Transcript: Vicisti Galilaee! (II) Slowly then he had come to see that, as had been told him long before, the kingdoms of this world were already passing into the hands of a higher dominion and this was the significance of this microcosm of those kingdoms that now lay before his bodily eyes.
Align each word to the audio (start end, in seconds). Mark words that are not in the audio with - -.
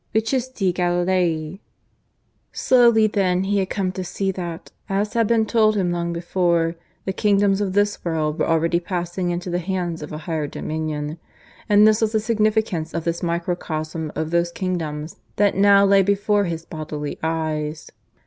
Vicisti 0.15 0.73
Galilaee! 0.73 1.49
(II) 1.51 1.59
Slowly 2.51 3.05
then 3.05 3.43
he 3.43 3.59
had 3.59 3.69
come 3.69 3.91
to 3.91 4.03
see 4.03 4.31
that, 4.31 4.71
as 4.89 5.13
had 5.13 5.27
been 5.27 5.45
told 5.45 5.75
him 5.75 5.91
long 5.91 6.11
before, 6.11 6.75
the 7.05 7.13
kingdoms 7.13 7.61
of 7.61 7.73
this 7.73 8.03
world 8.03 8.39
were 8.39 8.47
already 8.47 8.79
passing 8.79 9.29
into 9.29 9.51
the 9.51 9.59
hands 9.59 10.01
of 10.01 10.11
a 10.11 10.17
higher 10.17 10.47
dominion 10.47 11.19
and 11.69 11.87
this 11.87 12.01
was 12.01 12.13
the 12.13 12.19
significance 12.19 12.95
of 12.95 13.03
this 13.03 13.21
microcosm 13.21 14.11
of 14.15 14.31
those 14.31 14.51
kingdoms 14.51 15.17
that 15.35 15.53
now 15.53 15.85
lay 15.85 16.01
before 16.01 16.45
his 16.45 16.65
bodily 16.65 17.19
eyes. 17.21 17.91